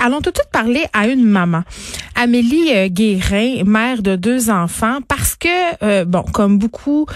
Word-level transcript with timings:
Allons 0.00 0.20
tout 0.20 0.30
de 0.30 0.36
suite 0.36 0.50
parler 0.52 0.84
à 0.92 1.08
une 1.08 1.24
maman. 1.24 1.62
Amélie 2.14 2.72
euh, 2.72 2.88
Guérin, 2.88 3.64
mère 3.64 4.00
de 4.02 4.14
deux 4.14 4.48
enfants, 4.48 4.98
parce 5.08 5.34
que, 5.34 5.48
euh, 5.82 6.04
bon, 6.04 6.22
comme 6.22 6.58
beaucoup 6.58 7.06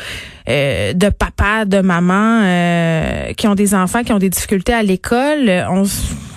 euh, 0.48 0.92
de 0.92 1.08
papas, 1.08 1.64
de 1.64 1.80
mamans 1.80 2.42
qui 3.36 3.46
ont 3.46 3.54
des 3.54 3.74
enfants 3.74 4.02
qui 4.02 4.12
ont 4.12 4.18
des 4.18 4.30
difficultés 4.30 4.74
à 4.74 4.82
l'école, 4.82 5.48
on, 5.70 5.84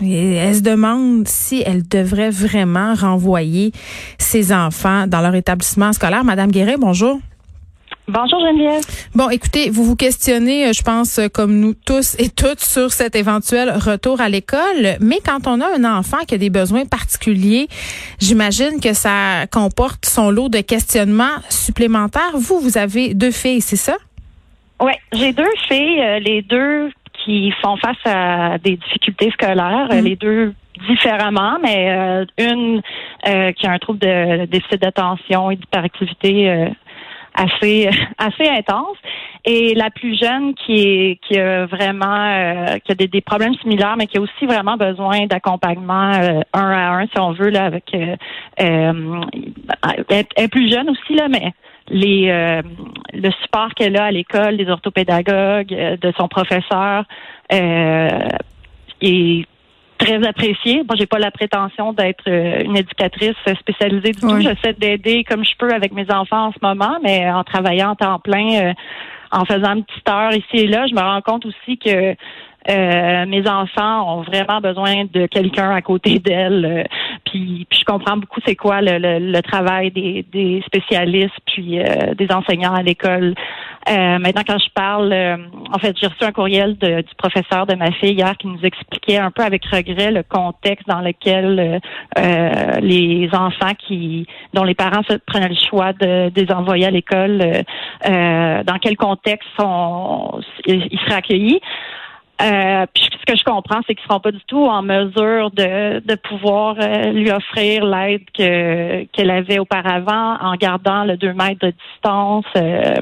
elle 0.02 0.56
se 0.56 0.62
demande 0.62 1.28
si 1.28 1.64
elle 1.66 1.88
devrait 1.88 2.30
vraiment 2.30 2.94
renvoyer 2.94 3.72
ses 4.20 4.54
enfants 4.54 5.08
dans 5.08 5.22
leur 5.22 5.34
établissement 5.34 5.94
scolaire. 5.94 6.24
Madame 6.24 6.52
Guérin, 6.52 6.76
bonjour. 6.78 7.20
Bonjour 8.08 8.40
Geneviève. 8.40 8.84
Bon, 9.16 9.32
écoutez, 9.32 9.72
vous 9.72 9.84
vous 9.84 9.96
questionnez, 9.96 10.68
euh, 10.68 10.74
je 10.74 10.84
pense, 10.84 11.18
euh, 11.18 11.28
comme 11.28 11.60
nous 11.60 11.74
tous 11.74 12.16
et 12.20 12.30
toutes, 12.30 12.60
sur 12.60 12.92
cet 12.92 13.16
éventuel 13.16 13.72
retour 13.72 14.22
à 14.22 14.30
l'école. 14.30 14.98
Mais 15.02 15.18
quand 15.26 15.48
on 15.48 15.60
a 15.60 15.76
un 15.76 15.84
enfant 15.84 16.20
qui 16.28 16.36
a 16.36 16.38
des 16.38 16.52
besoins 16.52 16.86
particuliers, 16.86 17.68
j'imagine 18.20 18.80
que 18.80 18.94
ça 18.94 19.48
comporte 19.52 20.06
son 20.06 20.30
lot 20.30 20.50
de 20.50 20.62
questionnements 20.62 21.42
supplémentaires. 21.50 22.34
Vous, 22.36 22.60
vous 22.60 22.78
avez 22.78 23.16
deux 23.16 23.32
filles, 23.32 23.62
c'est 23.62 23.76
ça? 23.76 23.96
Oui, 24.80 24.92
j'ai 25.12 25.34
deux 25.34 25.44
filles, 25.68 26.02
euh, 26.02 26.20
les 26.20 26.44
deux 26.44 26.92
qui 27.24 27.52
font 27.60 27.76
face 27.78 27.98
à 28.06 28.60
des 28.60 28.78
difficultés 28.78 29.32
scolaires, 29.32 29.88
mm. 29.90 30.00
les 30.02 30.16
deux 30.16 30.54
différemment, 30.88 31.58
mais 31.64 32.26
une 32.38 32.82
qui 33.24 33.66
a 33.66 33.72
un 33.72 33.80
trouble 33.80 34.00
de 34.00 34.46
déficit 34.46 34.82
d'attention 34.82 35.50
et 35.50 35.56
d'hyperactivité 35.56 36.68
assez 37.36 37.90
assez 38.18 38.48
intense. 38.48 38.98
Et 39.48 39.76
la 39.76 39.92
plus 39.92 40.18
jeune 40.20 40.56
qui 40.56 40.74
est 40.74 41.20
qui 41.28 41.38
a 41.38 41.66
vraiment 41.68 42.06
euh, 42.06 42.78
qui 42.80 42.92
a 42.92 42.96
des, 42.96 43.08
des, 43.08 43.22
problèmes 43.22 43.54
similaires, 43.56 43.96
mais 43.98 44.08
qui 44.08 44.18
a 44.18 44.22
aussi 44.22 44.46
vraiment 44.46 44.76
besoin 44.78 45.28
d'accompagnement 45.28 46.14
euh, 46.14 46.42
un 46.54 46.72
à 46.72 46.98
un, 46.98 47.06
si 47.06 47.20
on 47.20 47.34
veut, 47.34 47.50
là, 47.50 47.66
avec 47.66 47.94
euh, 47.94 48.16
elle, 48.58 50.26
est 50.36 50.48
plus 50.48 50.72
jeune 50.72 50.90
aussi, 50.90 51.14
là, 51.14 51.28
mais 51.28 51.54
les 51.90 52.62
le 53.14 53.32
support 53.44 53.76
qu'elle 53.76 53.98
a 53.98 54.06
à 54.06 54.12
l'école, 54.12 54.58
des 54.58 54.68
orthopédagogues, 54.68 55.68
de 55.68 56.14
son 56.18 56.28
professeur 56.28 57.06
est 59.02 59.46
très 59.98 60.26
appréciée. 60.26 60.84
Moi, 60.84 60.96
j'ai 60.98 61.06
pas 61.06 61.20
la 61.20 61.32
prétention 61.32 61.94
d'être 61.94 62.24
euh, 62.28 62.64
une 62.64 62.78
éducatrice 62.78 63.36
spécialisée 63.60 64.12
du 64.12 64.20
tout. 64.20 64.40
J'essaie 64.40 64.74
d'aider 64.74 65.24
comme 65.24 65.44
je 65.44 65.56
peux 65.58 65.74
avec 65.74 65.94
mes 65.94 66.10
enfants 66.12 66.48
en 66.48 66.52
ce 66.52 66.60
moment, 66.62 66.98
mais 67.04 67.30
en 67.30 67.44
travaillant 67.44 67.92
en 67.92 67.96
temps 67.96 68.20
plein, 68.20 68.70
euh, 68.70 68.74
en 69.32 69.46
faisant 69.46 69.76
une 69.76 69.84
petite 69.84 70.10
heure 70.10 70.34
ici 70.34 70.66
et 70.66 70.68
là, 70.68 70.86
je 70.88 70.96
me 70.96 71.02
rends 71.02 71.22
compte 71.22 71.46
aussi 71.46 71.78
que 71.78 72.16
euh, 72.68 73.26
mes 73.28 73.48
enfants 73.48 74.18
ont 74.18 74.22
vraiment 74.24 74.60
besoin 74.60 75.06
de 75.12 75.28
quelqu'un 75.28 75.70
à 75.72 75.82
côté 75.82 76.20
d'elles. 76.20 76.88
Puis, 77.36 77.68
je 77.80 77.84
comprends 77.86 78.18
beaucoup 78.18 78.40
c'est 78.46 78.56
quoi 78.56 78.82
le, 78.82 79.42
travail 79.42 79.92
des, 79.92 80.26
des, 80.32 80.64
spécialistes 80.66 81.36
puis 81.46 81.80
des 82.18 82.28
enseignants 82.32 82.74
à 82.74 82.82
l'école. 82.82 83.36
Euh, 83.88 84.18
maintenant, 84.18 84.42
quand 84.48 84.58
je 84.58 84.72
parle, 84.74 85.14
euh, 85.14 85.38
en 85.72 85.78
fait, 85.78 85.96
j'ai 86.00 86.08
reçu 86.08 86.24
un 86.24 86.32
courriel 86.32 86.76
de, 86.78 87.02
du 87.02 87.16
professeur 87.18 87.68
de 87.68 87.76
ma 87.76 87.92
fille 87.92 88.14
hier 88.14 88.36
qui 88.38 88.48
nous 88.48 88.60
expliquait 88.64 89.18
un 89.18 89.30
peu 89.30 89.44
avec 89.44 89.64
regret 89.66 90.12
le 90.12 90.24
contexte 90.24 90.88
dans 90.88 91.02
lequel 91.02 91.82
euh, 92.18 92.80
les 92.82 93.30
enfants 93.34 93.74
qui 93.78 94.26
dont 94.54 94.64
les 94.64 94.74
parents 94.74 95.02
prenaient 95.28 95.50
le 95.50 95.68
choix 95.70 95.94
de, 95.94 96.32
les 96.36 96.52
envoyer 96.52 96.88
à 96.88 96.92
l'école, 96.92 97.64
dans 98.04 98.78
quel 98.82 98.98
contexte 98.98 99.48
sont, 99.58 100.42
ils 100.66 101.00
seraient 101.06 101.18
accueillis. 101.18 101.62
Euh, 102.42 102.86
puis 102.94 103.04
ce 103.12 103.26
que 103.26 103.38
je 103.38 103.44
comprends, 103.46 103.80
c'est 103.88 103.96
qu'ils 103.96 104.06
seront 104.06 104.20
pas 104.20 104.32
du 104.32 104.44
tout 104.48 104.66
en 104.66 104.82
mesure 104.82 105.52
de, 105.52 106.00
de 106.00 106.16
pouvoir 106.16 106.76
euh, 106.80 107.12
lui 107.12 107.32
offrir 107.32 107.86
l'aide 107.86 108.24
que 108.38 109.06
qu'elle 109.06 109.32
avait 109.32 109.60
auparavant 109.60 110.36
en 110.42 110.56
gardant 110.56 111.06
le 111.06 111.16
2 111.16 111.34
mètres 111.34 111.66
de 111.66 111.74
distance. 111.94 112.46
Euh, 112.58 112.96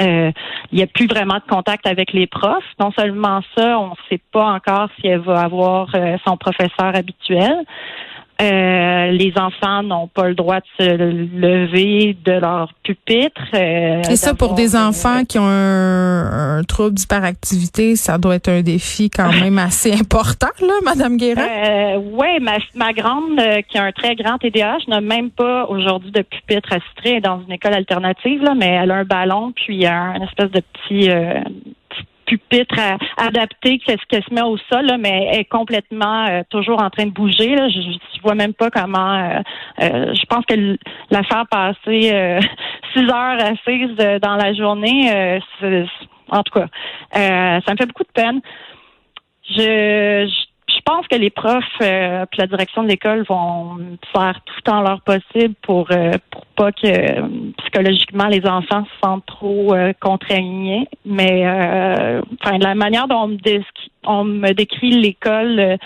euh, 0.00 0.32
il 0.72 0.76
n'y 0.76 0.82
a 0.82 0.88
plus 0.88 1.06
vraiment 1.06 1.34
de 1.36 1.48
contact 1.48 1.86
avec 1.86 2.12
les 2.12 2.26
profs. 2.26 2.64
Non 2.80 2.90
seulement 2.98 3.42
ça, 3.56 3.78
on 3.78 3.90
ne 3.90 3.94
sait 4.08 4.20
pas 4.32 4.46
encore 4.46 4.88
si 5.00 5.06
elle 5.06 5.20
va 5.20 5.42
avoir 5.42 5.88
son 6.26 6.36
professeur 6.36 6.96
habituel. 6.96 7.64
Euh, 8.40 9.10
les 9.10 9.32
enfants 9.36 9.82
n'ont 9.82 10.06
pas 10.06 10.28
le 10.28 10.34
droit 10.34 10.60
de 10.60 10.66
se 10.78 10.90
lever 10.90 12.16
de 12.24 12.32
leur 12.32 12.72
pupitre. 12.82 13.42
Euh, 13.54 14.02
Et 14.10 14.16
ça, 14.16 14.34
pour 14.34 14.54
des 14.54 14.76
enfants 14.76 15.24
qui 15.24 15.38
ont 15.38 15.46
un, 15.46 16.62
trouble 16.66 16.94
d'hyperactivité, 16.94 17.96
ça 17.96 18.18
doit 18.18 18.36
être 18.36 18.48
un 18.48 18.62
défi 18.62 19.10
quand 19.10 19.30
même 19.32 19.58
assez 19.70 19.92
important, 19.92 20.48
là, 20.60 20.74
Madame 20.84 21.16
Guérin? 21.16 21.42
Euh, 21.42 21.96
oui, 22.12 22.38
ma, 22.40 22.58
ma 22.74 22.92
grande, 22.92 23.38
euh, 23.38 23.60
qui 23.68 23.76
a 23.76 23.84
un 23.84 23.92
très 23.92 24.14
grand 24.14 24.38
TDAH, 24.38 24.78
n'a 24.88 25.00
même 25.00 25.30
pas 25.30 25.66
aujourd'hui 25.66 26.10
de 26.10 26.22
pupitre 26.22 26.72
attitré 26.72 27.20
dans 27.20 27.42
une 27.42 27.52
école 27.52 27.74
alternative, 27.74 28.42
là, 28.42 28.54
mais 28.54 28.78
elle 28.82 28.90
a 28.90 28.96
un 28.96 29.04
ballon, 29.04 29.52
puis 29.52 29.86
un, 29.86 30.14
une 30.14 30.22
espèce 30.22 30.50
de 30.50 30.60
petit 30.60 31.10
pupitre 32.30 32.78
adapté 33.16 33.78
qu'elle 33.78 33.98
se 34.22 34.32
met 34.32 34.42
au 34.42 34.56
sol, 34.70 34.86
là, 34.86 34.98
mais 34.98 35.28
elle 35.32 35.40
est 35.40 35.44
complètement 35.44 36.26
euh, 36.28 36.42
toujours 36.48 36.80
en 36.80 36.88
train 36.88 37.06
de 37.06 37.10
bouger. 37.10 37.56
Là. 37.56 37.68
Je, 37.68 37.80
je 38.20 38.22
vois 38.22 38.34
même 38.34 38.54
pas 38.54 38.70
comment. 38.70 39.14
Euh, 39.14 39.40
euh, 39.80 40.14
je 40.14 40.24
pense 40.26 40.44
que 40.46 40.76
la 41.10 41.22
faire 41.24 41.46
passer 41.48 42.38
six 42.94 43.04
heures 43.10 43.38
assise 43.40 43.96
dans 44.20 44.36
la 44.36 44.52
journée, 44.54 45.40
en 46.28 46.42
tout 46.42 46.58
cas, 46.58 46.66
ça 47.12 47.72
me 47.72 47.76
fait 47.76 47.86
beaucoup 47.86 48.04
de 48.04 48.12
peine. 48.12 48.40
Je, 49.56 50.28
pense 50.84 51.06
que 51.08 51.16
les 51.16 51.30
profs 51.30 51.64
euh, 51.82 52.24
la 52.36 52.46
direction 52.46 52.82
de 52.82 52.88
l'école 52.88 53.24
vont 53.28 53.78
faire 54.12 54.40
tout 54.44 54.70
en 54.70 54.80
leur 54.80 55.00
possible 55.02 55.54
pour 55.62 55.86
euh, 55.92 56.12
pour 56.30 56.46
pas 56.56 56.72
que 56.72 56.86
euh, 56.86 57.28
psychologiquement 57.58 58.26
les 58.26 58.44
enfants 58.46 58.84
se 58.84 59.06
sentent 59.06 59.26
trop 59.26 59.74
euh, 59.74 59.92
contraignés. 60.00 60.88
Mais 61.04 61.46
enfin 62.40 62.58
la 62.58 62.74
manière 62.74 63.06
dont 63.08 63.36
on 64.04 64.24
me, 64.24 64.52
décrit 64.52 64.90
l'école 64.90 65.76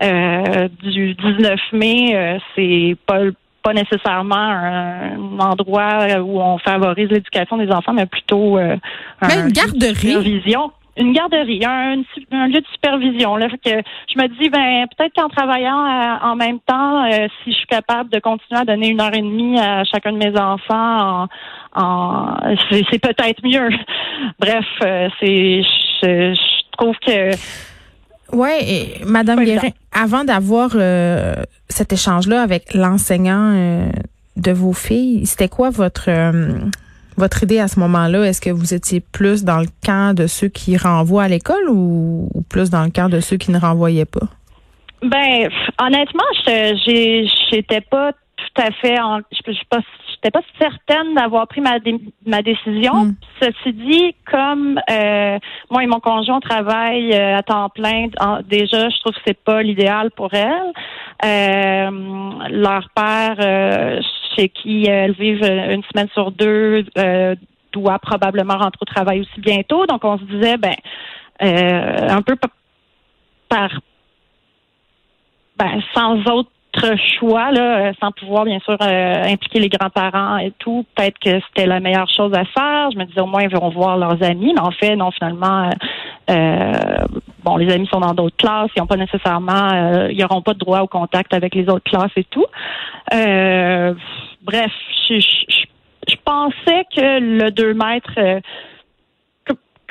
du 0.00 1.14
19 1.14 1.60
mai, 1.72 2.38
c'est 2.54 2.96
pas 3.06 3.20
pas 3.62 3.72
nécessairement 3.72 4.34
un, 4.36 5.38
endroit 5.38 6.20
où 6.20 6.38
on 6.38 6.58
favorise 6.58 7.08
l'éducation 7.08 7.56
des 7.56 7.70
enfants, 7.70 7.94
mais 7.94 8.04
plutôt 8.04 8.58
mais 8.58 9.40
une 9.40 9.52
garderie. 9.52 10.18
vision 10.22 10.70
une 10.96 11.12
garderie, 11.12 11.64
un, 11.64 12.02
un, 12.30 12.46
lieu 12.46 12.60
de 12.60 12.66
supervision. 12.72 13.36
Là, 13.36 13.48
que 13.48 13.70
je 13.70 14.18
me 14.20 14.28
dis, 14.38 14.48
ben 14.48 14.86
peut-être 14.96 15.14
qu'en 15.14 15.28
travaillant 15.28 15.84
euh, 15.84 16.16
en 16.22 16.36
même 16.36 16.60
temps, 16.60 17.04
euh, 17.04 17.26
si 17.42 17.52
je 17.52 17.56
suis 17.56 17.66
capable 17.66 18.10
de 18.10 18.20
continuer 18.20 18.60
à 18.60 18.64
donner 18.64 18.88
une 18.88 19.00
heure 19.00 19.14
et 19.14 19.22
demie 19.22 19.58
à 19.58 19.84
chacun 19.84 20.12
de 20.12 20.18
mes 20.18 20.38
enfants, 20.38 21.26
en, 21.74 22.36
c'est, 22.70 22.98
peut-être 22.98 23.42
mieux. 23.42 23.68
Bref, 24.38 24.66
euh, 24.82 25.08
c'est 25.20 25.62
je, 26.02 26.34
trouve 26.76 26.96
que 26.98 27.30
Ouais, 28.32 29.00
Madame 29.04 29.44
Guérin, 29.44 29.70
avant 29.92 30.24
d'avoir 30.24 30.70
cet 31.68 31.92
échange-là 31.92 32.42
avec 32.42 32.74
l'enseignant 32.74 33.88
de 34.36 34.52
vos 34.52 34.72
filles, 34.72 35.26
c'était 35.26 35.48
quoi 35.48 35.70
votre 35.70 36.10
votre 37.16 37.42
idée 37.44 37.58
à 37.58 37.68
ce 37.68 37.78
moment-là, 37.80 38.24
est-ce 38.24 38.40
que 38.40 38.50
vous 38.50 38.74
étiez 38.74 39.00
plus 39.00 39.44
dans 39.44 39.60
le 39.60 39.68
camp 39.84 40.14
de 40.14 40.26
ceux 40.26 40.48
qui 40.48 40.76
renvoient 40.76 41.24
à 41.24 41.28
l'école 41.28 41.68
ou, 41.68 42.28
plus 42.48 42.70
dans 42.70 42.84
le 42.84 42.90
camp 42.90 43.08
de 43.08 43.20
ceux 43.20 43.36
qui 43.36 43.50
ne 43.50 43.58
renvoyaient 43.58 44.04
pas? 44.04 44.26
Ben, 45.02 45.48
honnêtement, 45.80 46.24
j'étais 46.46 47.80
pas 47.82 48.12
tout 48.54 48.62
à 48.62 48.70
fait 48.72 49.00
en, 49.00 49.18
je, 49.18 49.52
je 49.52 49.64
pas 49.68 49.80
j'étais 50.10 50.30
pas 50.30 50.42
certaine 50.58 51.14
d'avoir 51.14 51.46
pris 51.46 51.60
ma, 51.60 51.78
ma 52.26 52.42
décision. 52.42 53.06
Hmm. 53.06 53.14
Ceci 53.40 53.72
dit, 53.72 54.14
comme 54.30 54.80
euh, 54.90 55.38
moi 55.70 55.82
et 55.82 55.86
mon 55.86 56.00
conjoint 56.00 56.40
travaillent 56.40 57.12
euh, 57.12 57.36
à 57.36 57.42
temps 57.42 57.68
plein, 57.68 58.06
déjà, 58.46 58.88
je 58.88 59.00
trouve 59.00 59.12
que 59.14 59.20
c'est 59.26 59.42
pas 59.42 59.62
l'idéal 59.62 60.10
pour 60.12 60.32
elles. 60.32 60.72
Euh, 61.24 61.90
leur 62.50 62.88
père, 62.94 63.36
euh, 63.38 64.00
chez 64.36 64.48
qui 64.48 64.86
elles 64.86 65.12
vivent 65.12 65.44
une 65.44 65.82
semaine 65.92 66.08
sur 66.12 66.30
deux, 66.30 66.84
doit 67.72 67.98
probablement 67.98 68.56
rentrer 68.56 68.78
au 68.80 68.84
travail 68.84 69.20
aussi 69.20 69.40
bientôt. 69.40 69.84
Donc, 69.86 70.04
on 70.04 70.18
se 70.18 70.24
disait, 70.24 70.56
ben, 70.56 70.74
un 71.40 72.22
peu 72.22 72.36
par, 73.48 73.70
ben, 75.58 75.82
sans 75.92 76.18
autre 76.30 76.50
choix, 77.18 77.50
là, 77.52 77.92
sans 78.00 78.12
pouvoir 78.12 78.44
bien 78.44 78.58
sûr 78.60 78.76
impliquer 78.80 79.60
les 79.60 79.68
grands-parents 79.68 80.38
et 80.38 80.52
tout, 80.58 80.84
peut-être 80.94 81.18
que 81.18 81.40
c'était 81.48 81.66
la 81.66 81.80
meilleure 81.80 82.08
chose 82.08 82.32
à 82.34 82.44
faire. 82.44 82.90
Je 82.92 82.98
me 82.98 83.04
disais 83.04 83.20
au 83.20 83.26
moins 83.26 83.42
ils 83.42 83.54
vont 83.54 83.68
voir 83.70 83.96
leurs 83.96 84.22
amis, 84.22 84.52
mais 84.54 84.60
en 84.60 84.70
fait, 84.70 84.96
non, 84.96 85.10
finalement, 85.10 85.70
bon, 86.28 87.56
les 87.56 87.72
amis 87.72 87.88
sont 87.92 88.00
dans 88.00 88.14
d'autres 88.14 88.36
classes, 88.36 88.70
ils 88.76 88.80
n'ont 88.80 88.86
pas 88.86 88.96
nécessairement, 88.96 90.08
ils 90.08 90.18
n'auront 90.18 90.42
pas 90.42 90.54
de 90.54 90.58
droit 90.58 90.80
au 90.80 90.88
contact 90.88 91.32
avec 91.34 91.54
les 91.54 91.68
autres 91.68 91.90
classes 91.90 92.12
et 92.16 92.24
tout. 92.24 92.46
bref, 93.10 94.72
je, 95.08 95.20
je, 95.20 96.16
pensais 96.24 96.86
que 96.94 97.20
le 97.20 97.50
2 97.50 97.74
mètres 97.74 98.40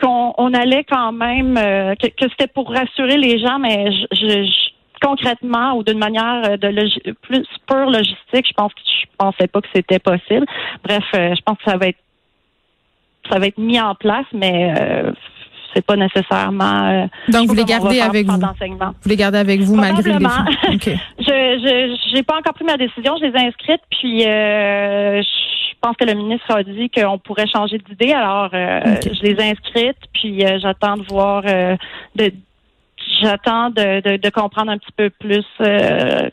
qu'on 0.02 0.34
on 0.38 0.54
allait 0.54 0.84
quand 0.84 1.12
même, 1.12 1.58
euh, 1.58 1.96
que, 1.96 2.28
c'était 2.30 2.48
pour 2.48 2.70
rassurer 2.72 3.18
les 3.18 3.40
gens, 3.40 3.60
mais 3.60 3.92
je, 4.12 4.50
concrètement 5.02 5.76
ou 5.76 5.84
d'une 5.84 6.00
manière 6.00 6.44
euh, 6.46 6.58
de 6.58 7.12
plus 7.22 7.46
pure 7.68 7.90
logistique, 7.90 8.48
je 8.48 8.54
pense 8.56 8.74
que 8.74 8.82
je 8.86 9.08
pensais 9.18 9.48
pas 9.48 9.62
que 9.62 9.68
c'était 9.74 10.00
possible. 10.00 10.46
Bref, 10.84 11.04
euh, 11.16 11.34
je 11.36 11.42
pense 11.42 11.58
que 11.58 11.64
ça 11.66 11.78
va 11.78 11.88
être 11.88 12.00
ça 13.32 13.40
va 13.40 13.48
être 13.48 13.58
mis 13.58 13.80
en 13.80 13.96
place, 13.96 14.26
mais 14.34 14.74
c'est 15.74 15.86
pas 15.86 15.96
nécessairement. 15.96 17.08
Donc 17.30 17.48
vous 17.48 17.54
les 17.54 17.64
gardez 17.64 18.02
avec 18.02 18.28
vous. 18.28 18.38
Vous 18.38 19.10
les 19.10 19.16
gardez 19.16 19.38
avec 19.38 19.62
vous 19.62 19.76
malgré 19.76 20.20
les. 20.20 20.26
Okay. 20.76 20.98
je 21.20 21.98
j'ai 22.14 22.24
pas 22.24 22.38
encore 22.38 22.54
pris 22.54 22.66
ma 22.66 22.76
décision. 22.76 23.16
Je 23.22 23.28
les 23.28 23.42
ai 23.42 23.48
inscrites, 23.48 23.82
puis 23.90 24.26
je 25.84 25.90
pense 25.90 25.98
que 25.98 26.06
le 26.06 26.14
ministre 26.14 26.50
a 26.50 26.64
dit 26.64 26.90
qu'on 26.90 27.18
pourrait 27.18 27.48
changer 27.48 27.78
d'idée. 27.78 28.14
Alors, 28.14 28.50
euh, 28.54 28.80
je 29.04 29.22
les 29.22 29.32
ai 29.32 29.52
inscrites, 29.52 29.98
puis 30.14 30.46
euh, 30.46 30.58
j'attends 30.62 30.96
de 30.96 31.04
voir 31.04 31.44
euh, 31.46 31.76
de 32.16 32.32
j'attends 33.24 33.70
de, 33.70 34.18
de, 34.18 34.30
comprendre 34.30 34.72
un 34.72 34.78
petit 34.78 34.92
peu 34.96 35.10
plus 35.10 35.46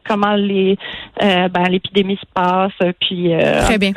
comment 0.06 0.34
les 0.34 0.76
ben, 1.20 1.64
l'épidémie 1.68 2.16
se 2.16 2.26
passe 2.34 2.72
puis 3.00 3.32
Très 3.64 3.78
bien. 3.78 3.92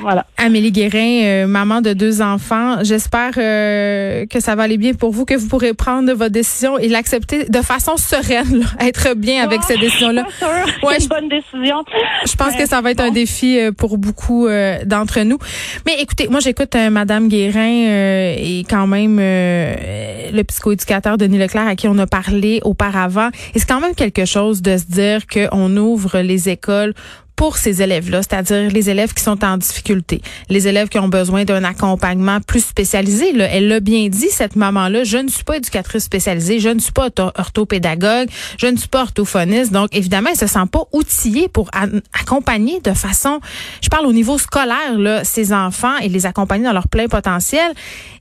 Voilà. 0.00 0.26
Amélie 0.36 0.72
Guérin, 0.72 1.22
euh, 1.24 1.46
maman 1.46 1.80
de 1.80 1.92
deux 1.92 2.20
enfants, 2.20 2.82
j'espère 2.82 3.32
euh, 3.36 4.26
que 4.26 4.40
ça 4.40 4.54
va 4.54 4.64
aller 4.64 4.76
bien 4.76 4.94
pour 4.94 5.10
vous, 5.10 5.24
que 5.24 5.34
vous 5.34 5.48
pourrez 5.48 5.74
prendre 5.74 6.12
votre 6.12 6.32
décision 6.32 6.78
et 6.78 6.88
l'accepter 6.88 7.44
de 7.44 7.58
façon 7.60 7.96
sereine, 7.96 8.64
être 8.80 9.14
bien 9.14 9.42
avec 9.42 9.62
cette 9.62 9.80
décision-là. 9.80 10.26
Ouais, 10.82 10.98
une 11.00 11.08
bonne 11.08 11.28
décision. 11.28 11.82
Je 12.26 12.34
pense 12.36 12.54
que 12.56 12.66
ça 12.66 12.80
va 12.80 12.90
être 12.90 13.00
un 13.00 13.10
défi 13.10 13.58
euh, 13.58 13.72
pour 13.72 13.96
beaucoup 13.96 14.46
d'entre 14.84 15.20
nous. 15.20 15.38
Mais 15.86 15.96
écoutez, 16.00 16.28
moi 16.28 16.40
j'écoute 16.40 16.74
Madame 16.90 17.28
Guérin 17.28 18.34
et 18.36 18.64
quand 18.68 18.86
même 18.86 19.18
le 19.18 20.42
psychoéducateur 20.42 21.16
Denis 21.16 21.38
Leclerc 21.38 21.66
à 21.66 21.76
qui 21.76 21.88
on 21.88 21.98
a 21.98 22.06
parlé 22.06 22.60
auparavant. 22.64 23.28
Et 23.54 23.58
c'est 23.58 23.68
quand 23.68 23.80
même 23.80 23.94
quelque 23.94 24.24
chose 24.24 24.62
de 24.62 24.76
se 24.76 24.84
dire 24.84 25.26
qu'on 25.26 25.76
ouvre 25.76 26.20
les 26.20 26.48
écoles 26.48 26.94
pour 27.36 27.56
ces 27.56 27.82
élèves-là, 27.82 28.22
c'est-à-dire 28.22 28.70
les 28.70 28.90
élèves 28.90 29.12
qui 29.12 29.22
sont 29.22 29.44
en 29.44 29.56
difficulté, 29.56 30.22
les 30.48 30.68
élèves 30.68 30.88
qui 30.88 30.98
ont 30.98 31.08
besoin 31.08 31.44
d'un 31.44 31.64
accompagnement 31.64 32.40
plus 32.40 32.64
spécialisé. 32.64 33.32
Là. 33.32 33.46
Elle 33.50 33.68
l'a 33.68 33.80
bien 33.80 34.08
dit, 34.08 34.28
cette 34.30 34.56
maman-là, 34.56 35.04
je 35.04 35.18
ne 35.18 35.28
suis 35.28 35.44
pas 35.44 35.56
éducatrice 35.56 36.04
spécialisée, 36.04 36.60
je 36.60 36.68
ne 36.68 36.78
suis 36.78 36.92
pas 36.92 37.08
orthopédagogue, 37.18 38.28
je 38.58 38.66
ne 38.66 38.76
suis 38.76 38.88
pas 38.88 39.02
orthophoniste. 39.02 39.72
Donc, 39.72 39.88
évidemment, 39.92 40.30
elle 40.30 40.38
se 40.38 40.46
sent 40.46 40.66
pas 40.70 40.84
outillée 40.92 41.48
pour 41.48 41.70
accompagner 42.18 42.80
de 42.80 42.92
façon, 42.92 43.40
je 43.82 43.88
parle 43.88 44.06
au 44.06 44.12
niveau 44.12 44.38
scolaire, 44.38 44.96
là, 44.96 45.24
ces 45.24 45.52
enfants 45.52 45.96
et 45.98 46.08
les 46.08 46.26
accompagner 46.26 46.64
dans 46.64 46.72
leur 46.72 46.88
plein 46.88 47.08
potentiel. 47.08 47.72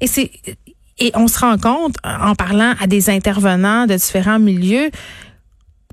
Et 0.01 0.07
c'est 0.07 0.31
et 0.99 1.11
on 1.15 1.27
se 1.27 1.39
rend 1.39 1.57
compte, 1.57 1.95
en 2.03 2.35
parlant 2.35 2.75
à 2.79 2.87
des 2.87 3.09
intervenants 3.09 3.87
de 3.87 3.95
différents 3.95 4.39
milieux, 4.39 4.91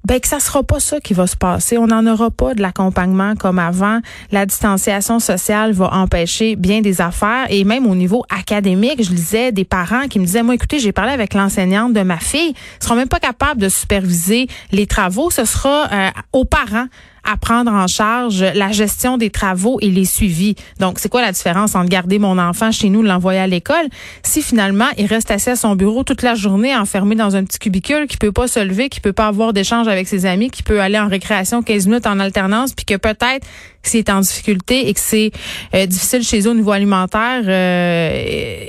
ben 0.05 0.21
que 0.21 0.29
ça 0.29 0.41
sera 0.41 0.63
pas 0.63 0.81
ça 0.81 1.01
qui 1.01 1.15
va 1.15 1.27
se 1.27 1.37
passer. 1.37 1.79
On 1.79 1.87
n'en 1.87 2.07
aura 2.07 2.31
pas 2.31 2.55
de 2.55 2.63
l'accompagnement 2.63 3.35
comme 3.37 3.59
avant. 3.59 4.01
La 4.33 4.47
distanciation 4.47 5.19
sociale 5.21 5.73
va 5.73 5.93
empêcher 5.95 6.57
bien 6.57 6.81
des 6.81 7.01
affaires 7.01 7.47
et 7.51 7.65
même 7.65 7.87
au 7.87 7.95
niveau 7.95 8.25
académique, 8.31 9.03
je 9.03 9.11
lisais 9.11 9.53
des 9.53 9.65
parents 9.65 10.09
qui 10.09 10.19
me 10.19 10.25
disaient 10.25 10.43
moi 10.43 10.55
écoutez, 10.55 10.79
j'ai 10.79 10.93
parlé 10.93 11.13
avec 11.13 11.35
l'enseignante 11.35 11.93
de 11.93 12.03
ma 12.03 12.19
fille, 12.19 12.55
ils 12.55 12.85
seront 12.85 12.97
même 12.97 13.09
pas 13.09 13.21
capables 13.21 13.61
de 13.61 13.69
superviser 13.69 14.49
les 14.73 14.87
travaux, 14.87 15.31
ce 15.31 15.45
sera 15.45 15.89
euh, 15.93 16.11
aux 16.33 16.45
parents 16.45 16.87
à 17.31 17.37
prendre 17.37 17.71
en 17.73 17.87
charge 17.87 18.43
la 18.43 18.73
gestion 18.73 19.17
des 19.17 19.31
travaux 19.31 19.79
et 19.81 19.91
les 19.91 20.05
suivis. 20.05 20.57
Donc, 20.79 20.99
c'est 20.99 21.09
quoi 21.09 21.21
la 21.21 21.33
différence 21.33 21.75
entre 21.75 21.89
garder 21.89 22.19
mon 22.19 22.39
enfant 22.39 22.73
chez 22.73 22.89
nous, 22.89 23.03
l'envoyer 23.03 23.41
à 23.41 23.47
l'école, 23.47 23.87
si 24.23 24.43
finalement 24.43 24.89
il 24.99 25.07
reste 25.07 25.31
assis 25.31 25.51
à 25.51 25.57
son 25.57 25.77
bureau 25.77 26.03
toute 26.03 26.23
la 26.23 26.35
journée, 26.35 26.75
enfermé 26.75 27.15
dans 27.15 27.37
un 27.37 27.45
petit 27.45 27.59
cubicule, 27.59 28.07
qui 28.07 28.17
peut 28.17 28.33
pas 28.33 28.49
se 28.49 28.61
lever, 28.61 28.89
qui 28.89 29.01
peut 29.01 29.13
pas 29.13 29.29
avoir 29.29 29.53
d'échange 29.53 29.89
avec 29.89 30.09
ses 30.09 30.27
amis, 30.27 30.51
qui 30.51 30.63
peut 30.63 30.81
aller 30.81 30.99
en 30.99 31.09
récréation 31.09 31.63
15 31.63 31.87
minutes 31.87 32.07
en 32.07 32.19
alternance, 32.19 32.73
puis 32.73 32.85
que 32.85 32.97
peut-être 32.97 33.47
s'il 33.83 34.01
est 34.01 34.11
en 34.11 34.21
difficulté 34.21 34.89
et 34.89 34.95
que 34.95 35.01
c'est 35.01 35.31
euh, 35.75 35.87
difficile 35.87 36.23
chez 36.23 36.41
eux 36.47 36.51
au 36.51 36.55
niveau 36.55 36.73
alimentaire, 36.73 37.43
euh, 37.47 38.65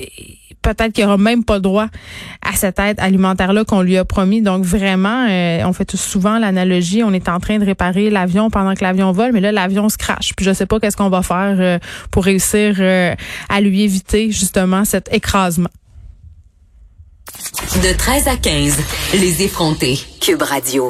peut-être 0.62 0.94
qu'il 0.94 1.06
aura 1.06 1.18
même 1.18 1.44
pas 1.44 1.60
droit 1.60 1.88
à 2.42 2.56
cette 2.56 2.80
aide 2.80 3.00
alimentaire-là 3.00 3.66
qu'on 3.66 3.82
lui 3.82 3.98
a 3.98 4.06
promis. 4.06 4.42
Donc 4.42 4.64
vraiment, 4.64 5.28
euh, 5.30 5.64
on 5.66 5.74
fait 5.74 5.96
souvent 5.96 6.40
l'analogie, 6.40 7.04
on 7.04 7.14
est 7.14 7.30
en 7.30 7.40
train 7.40 7.60
de 7.60 7.66
réparer 7.66 8.10
l'avion 8.10 8.50
pendant 8.50 8.74
que 8.74 8.84
l'avion 8.84 9.12
vole, 9.12 9.32
mais 9.34 9.42
là, 9.42 9.52
l'avion 9.52 9.90
se 9.90 9.98
crache. 9.98 10.34
Puis 10.36 10.46
je 10.46 10.54
sais 10.54 10.66
pas 10.66 10.80
qu'est-ce 10.80 10.98
qu'on 10.98 11.10
va 11.10 11.22
faire 11.22 11.56
euh, 11.60 11.80
pour 12.12 12.26
réussir 12.26 12.76
euh, 12.80 13.16
à 13.50 13.62
lui 13.62 13.84
éviter 13.84 14.32
justement 14.32 14.86
cet 14.86 15.14
écrasement. 15.14 15.70
De 17.84 17.96
13 17.98 18.28
à 18.28 18.38
15, 18.38 18.78
les 19.14 19.44
effrontés. 19.44 20.00
Cube 20.20 20.42
Radio. 20.42 20.90